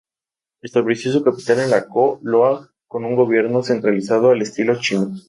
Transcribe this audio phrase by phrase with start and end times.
[0.63, 5.11] Estableció su capital en Co Loa con un gobierno centralizado al estilo chino.